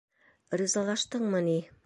Ризалаштыңмы 0.61 1.45
ни? 1.51 1.59